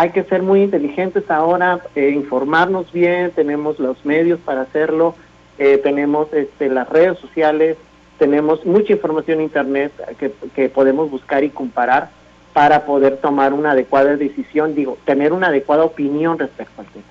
hay 0.00 0.12
que 0.12 0.24
ser 0.24 0.42
muy 0.42 0.62
inteligentes 0.62 1.30
ahora, 1.30 1.80
eh, 1.94 2.08
informarnos 2.08 2.90
bien, 2.90 3.32
tenemos 3.32 3.78
los 3.78 4.02
medios 4.06 4.40
para 4.40 4.62
hacerlo, 4.62 5.14
eh, 5.58 5.76
tenemos 5.76 6.32
este, 6.32 6.70
las 6.70 6.88
redes 6.88 7.18
sociales, 7.18 7.76
tenemos 8.18 8.64
mucha 8.64 8.94
información 8.94 9.40
en 9.40 9.44
Internet 9.44 9.92
que, 10.18 10.32
que 10.56 10.70
podemos 10.70 11.10
buscar 11.10 11.44
y 11.44 11.50
comparar 11.50 12.08
para 12.54 12.86
poder 12.86 13.18
tomar 13.18 13.52
una 13.52 13.72
adecuada 13.72 14.16
decisión, 14.16 14.74
digo, 14.74 14.96
tener 15.04 15.34
una 15.34 15.48
adecuada 15.48 15.84
opinión 15.84 16.38
respecto 16.38 16.80
al 16.80 16.86
tema. 16.86 17.04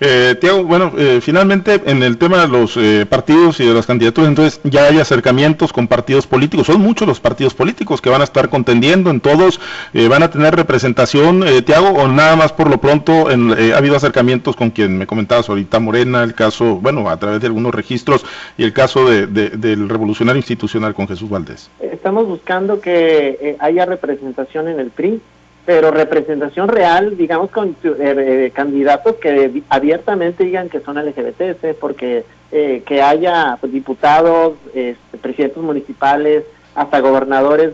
Eh, 0.00 0.34
Tiago, 0.40 0.64
bueno, 0.64 0.92
eh, 0.98 1.20
finalmente 1.22 1.80
en 1.86 2.02
el 2.02 2.18
tema 2.18 2.40
de 2.42 2.48
los 2.48 2.76
eh, 2.76 3.06
partidos 3.08 3.60
y 3.60 3.66
de 3.66 3.74
las 3.74 3.86
candidaturas, 3.86 4.28
entonces 4.28 4.60
ya 4.64 4.86
hay 4.86 4.98
acercamientos 4.98 5.72
con 5.72 5.86
partidos 5.86 6.26
políticos. 6.26 6.66
Son 6.66 6.80
muchos 6.80 7.06
los 7.06 7.20
partidos 7.20 7.54
políticos 7.54 8.00
que 8.00 8.10
van 8.10 8.20
a 8.20 8.24
estar 8.24 8.48
contendiendo, 8.48 9.10
en 9.10 9.20
todos 9.20 9.60
van 10.08 10.22
a 10.22 10.30
tener 10.30 10.54
representación, 10.56 11.44
Tiago, 11.64 11.90
o 11.90 12.08
nada 12.08 12.36
más 12.36 12.52
por 12.52 12.68
lo 12.68 12.80
pronto 12.80 13.28
ha 13.28 13.76
habido 13.76 13.96
acercamientos 13.96 14.56
con 14.56 14.70
quien 14.70 14.98
me 14.98 15.06
comentabas 15.06 15.48
ahorita, 15.48 15.78
Morena, 15.80 16.22
el 16.22 16.34
caso, 16.34 16.76
bueno, 16.76 17.08
a 17.08 17.16
través 17.18 17.40
de 17.40 17.46
algunos 17.46 17.74
registros 17.74 18.24
y 18.56 18.64
el 18.64 18.72
caso 18.72 19.08
del 19.08 19.88
revolucionario 19.88 20.38
institucional 20.38 20.94
con 20.94 21.08
Jesús 21.08 21.28
Valdés. 21.28 21.70
Estamos 21.80 22.26
buscando 22.26 22.80
que 22.80 23.56
haya 23.60 23.86
representación 23.86 24.68
en 24.68 24.80
el 24.80 24.90
PRI 24.90 25.20
pero 25.66 25.90
representación 25.90 26.68
real, 26.68 27.16
digamos, 27.16 27.50
con 27.50 27.76
eh, 27.84 27.94
eh, 27.98 28.50
candidatos 28.54 29.16
que 29.16 29.62
abiertamente 29.68 30.44
digan 30.44 30.68
que 30.68 30.80
son 30.80 30.96
LGBTs, 30.96 31.76
porque 31.78 32.24
eh, 32.50 32.82
que 32.86 33.02
haya 33.02 33.56
pues, 33.60 33.72
diputados, 33.72 34.54
este, 34.74 35.18
presidentes 35.18 35.62
municipales, 35.62 36.44
hasta 36.74 37.00
gobernadores 37.00 37.72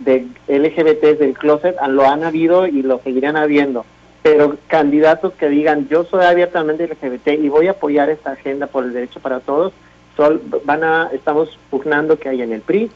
de, 0.00 0.26
LGBTs 0.48 1.18
del 1.18 1.34
closet, 1.34 1.76
lo 1.88 2.06
han 2.06 2.24
habido 2.24 2.66
y 2.66 2.82
lo 2.82 2.98
seguirán 2.98 3.36
habiendo. 3.36 3.84
Pero 4.22 4.56
candidatos 4.66 5.32
que 5.34 5.48
digan, 5.48 5.88
yo 5.88 6.04
soy 6.04 6.24
abiertamente 6.24 6.86
LGBT 6.86 7.28
y 7.42 7.48
voy 7.48 7.68
a 7.68 7.72
apoyar 7.72 8.10
esta 8.10 8.32
agenda 8.32 8.66
por 8.66 8.84
el 8.84 8.92
derecho 8.92 9.20
para 9.20 9.40
todos, 9.40 9.72
son, 10.16 10.42
van 10.64 10.84
a, 10.84 11.10
estamos 11.12 11.58
pugnando 11.70 12.18
que 12.18 12.28
haya 12.28 12.44
en 12.44 12.52
el 12.52 12.60
PRI. 12.60 12.90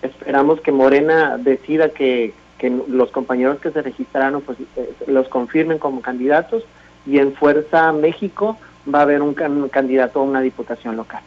Esperamos 0.00 0.60
que 0.60 0.72
Morena 0.72 1.36
decida 1.36 1.90
que, 1.90 2.32
que 2.60 2.70
los 2.88 3.10
compañeros 3.10 3.58
que 3.58 3.70
se 3.70 3.80
registraron 3.80 4.42
pues 4.42 4.58
eh, 4.76 4.92
los 5.06 5.28
confirmen 5.28 5.78
como 5.78 6.02
candidatos 6.02 6.62
y 7.06 7.18
en 7.18 7.32
Fuerza 7.32 7.90
México 7.92 8.58
va 8.92 9.00
a 9.00 9.02
haber 9.02 9.22
un, 9.22 9.34
candidato 9.34 10.20
a 10.20 10.22
una 10.22 10.40
diputación 10.42 10.96
local. 10.96 11.20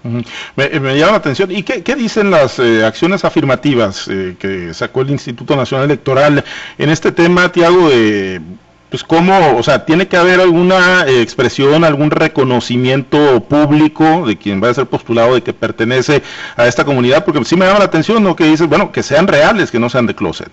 me, 0.56 0.70
llama 0.98 1.12
la 1.12 1.18
atención. 1.18 1.52
¿Y 1.52 1.64
qué, 1.64 1.96
dicen 1.96 2.30
las 2.30 2.60
eh, 2.60 2.86
acciones 2.86 3.26
afirmativas 3.26 4.08
eh, 4.08 4.36
que 4.38 4.74
sacó 4.74 5.02
el 5.02 5.10
Instituto 5.10 5.56
Nacional 5.56 5.86
Electoral 5.86 6.44
en 6.78 6.90
este 6.90 7.12
tema, 7.12 7.52
Tiago, 7.52 7.90
de 7.90 8.42
pues 8.90 9.04
cómo, 9.04 9.58
o 9.58 9.64
sea, 9.64 9.86
tiene 9.86 10.08
que 10.08 10.18
haber 10.18 10.40
alguna 10.40 11.06
expresión, 11.08 11.84
algún 11.84 12.12
reconocimiento 12.12 13.44
público 13.46 14.28
de 14.28 14.38
quien 14.38 14.64
va 14.64 14.70
a 14.70 14.74
ser 14.76 14.86
postulado 14.86 15.34
de 15.34 15.42
que 15.42 15.52
pertenece 15.52 16.22
a 16.56 16.68
esta 16.68 16.86
comunidad, 16.86 17.26
porque 17.26 17.44
sí 17.44 17.56
me 17.56 17.66
llama 17.66 17.80
la 17.80 17.86
atención, 17.86 18.22
¿no? 18.22 18.36
Que 18.36 18.46
dices, 18.46 18.68
bueno, 18.68 18.92
que 18.92 19.02
sean 19.02 19.26
reales, 19.26 19.72
que 19.72 19.80
no 19.80 19.90
sean 19.90 20.06
de 20.06 20.14
closet. 20.14 20.52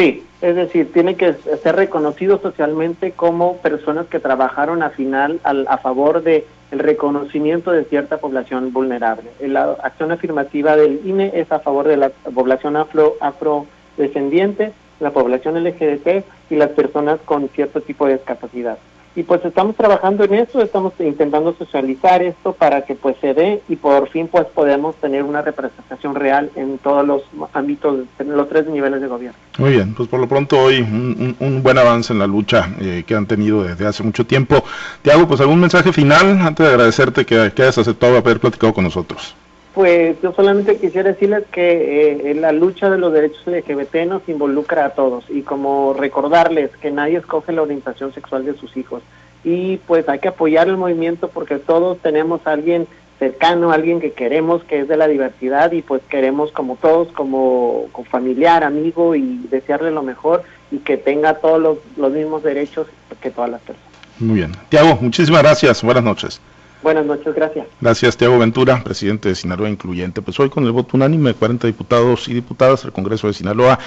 Sí, 0.00 0.24
es 0.40 0.56
decir, 0.56 0.90
tiene 0.94 1.14
que 1.16 1.34
ser 1.34 1.76
reconocido 1.76 2.40
socialmente 2.40 3.12
como 3.12 3.58
personas 3.58 4.06
que 4.06 4.18
trabajaron 4.18 4.82
a 4.82 4.88
final 4.88 5.40
a 5.44 5.76
favor 5.76 6.22
de 6.22 6.46
el 6.70 6.78
reconocimiento 6.78 7.70
de 7.70 7.84
cierta 7.84 8.16
población 8.16 8.72
vulnerable. 8.72 9.30
La 9.40 9.72
acción 9.82 10.10
afirmativa 10.10 10.74
del 10.74 11.02
INE 11.04 11.32
es 11.34 11.52
a 11.52 11.58
favor 11.58 11.86
de 11.86 11.98
la 11.98 12.08
población 12.08 12.78
afro 12.78 13.16
afrodescendiente, 13.20 14.72
la 15.00 15.10
población 15.10 15.62
LGBT 15.62 16.24
y 16.48 16.56
las 16.56 16.70
personas 16.70 17.20
con 17.26 17.50
cierto 17.50 17.82
tipo 17.82 18.06
de 18.06 18.14
discapacidad 18.14 18.78
y 19.16 19.24
pues 19.24 19.44
estamos 19.44 19.74
trabajando 19.76 20.24
en 20.24 20.34
eso, 20.34 20.62
estamos 20.62 20.92
intentando 21.00 21.54
socializar 21.54 22.22
esto 22.22 22.52
para 22.52 22.82
que 22.82 22.94
pues 22.94 23.16
se 23.20 23.34
dé 23.34 23.62
y 23.68 23.76
por 23.76 24.08
fin 24.08 24.28
pues 24.28 24.46
podemos 24.46 24.94
tener 24.96 25.24
una 25.24 25.42
representación 25.42 26.14
real 26.14 26.50
en 26.54 26.78
todos 26.78 27.06
los 27.06 27.22
ámbitos, 27.52 28.04
en 28.18 28.36
los 28.36 28.48
tres 28.48 28.66
niveles 28.66 29.00
de 29.00 29.08
gobierno. 29.08 29.38
Muy 29.58 29.72
bien, 29.72 29.94
pues 29.94 30.08
por 30.08 30.20
lo 30.20 30.28
pronto 30.28 30.58
hoy 30.60 30.80
un, 30.80 31.60
buen 31.62 31.76
avance 31.76 32.12
en 32.12 32.20
la 32.20 32.26
lucha 32.26 32.70
eh, 32.80 33.04
que 33.06 33.14
han 33.14 33.26
tenido 33.26 33.64
desde 33.64 33.86
hace 33.86 34.02
mucho 34.02 34.24
tiempo. 34.24 34.62
Te 35.02 35.10
hago 35.10 35.26
pues 35.26 35.40
algún 35.40 35.60
mensaje 35.60 35.92
final 35.92 36.40
antes 36.40 36.64
de 36.64 36.72
agradecerte 36.72 37.26
que, 37.26 37.52
que 37.54 37.62
hayas 37.62 37.78
aceptado 37.78 38.16
haber 38.16 38.38
platicado 38.38 38.72
con 38.72 38.84
nosotros. 38.84 39.34
Pues 39.74 40.20
yo 40.20 40.32
solamente 40.32 40.78
quisiera 40.78 41.12
decirles 41.12 41.44
que 41.52 42.30
eh, 42.30 42.34
la 42.34 42.50
lucha 42.50 42.90
de 42.90 42.98
los 42.98 43.12
derechos 43.12 43.46
LGBT 43.46 44.06
nos 44.06 44.28
involucra 44.28 44.84
a 44.84 44.90
todos 44.90 45.24
y 45.28 45.42
como 45.42 45.94
recordarles 45.94 46.70
que 46.80 46.90
nadie 46.90 47.18
escoge 47.18 47.52
la 47.52 47.62
orientación 47.62 48.12
sexual 48.12 48.44
de 48.44 48.54
sus 48.54 48.76
hijos 48.76 49.02
y 49.44 49.78
pues 49.78 50.08
hay 50.08 50.18
que 50.18 50.28
apoyar 50.28 50.68
el 50.68 50.76
movimiento 50.76 51.28
porque 51.28 51.58
todos 51.58 51.98
tenemos 51.98 52.46
a 52.46 52.52
alguien 52.52 52.86
cercano, 53.18 53.70
alguien 53.70 54.00
que 54.00 54.12
queremos 54.12 54.64
que 54.64 54.80
es 54.80 54.88
de 54.88 54.96
la 54.96 55.06
diversidad 55.06 55.72
y 55.72 55.82
pues 55.82 56.02
queremos 56.08 56.50
como 56.52 56.76
todos, 56.76 57.08
como, 57.12 57.88
familiar, 58.10 58.64
amigo 58.64 59.14
y 59.14 59.38
desearle 59.50 59.90
lo 59.90 60.02
mejor 60.02 60.42
y 60.70 60.78
que 60.78 60.96
tenga 60.96 61.34
todos 61.34 61.60
los, 61.60 61.78
los 61.96 62.12
mismos 62.12 62.42
derechos 62.42 62.86
que 63.20 63.30
todas 63.30 63.50
las 63.50 63.60
personas. 63.60 63.90
Muy 64.18 64.36
bien. 64.36 64.52
Tiago, 64.68 64.98
muchísimas 65.00 65.42
gracias. 65.42 65.82
Buenas 65.82 66.02
noches. 66.02 66.40
Buenas 66.82 67.04
noches, 67.04 67.34
gracias. 67.34 67.66
Gracias, 67.80 68.16
Tiago 68.16 68.38
Ventura, 68.38 68.82
presidente 68.82 69.28
de 69.28 69.34
Sinaloa 69.34 69.68
Incluyente. 69.68 70.22
Pues 70.22 70.40
hoy 70.40 70.48
con 70.48 70.64
el 70.64 70.72
voto 70.72 70.96
unánime 70.96 71.30
de 71.30 71.34
40 71.34 71.66
diputados 71.66 72.28
y 72.28 72.34
diputadas 72.34 72.82
del 72.82 72.92
Congreso 72.92 73.26
de 73.26 73.34
Sinaloa 73.34 73.78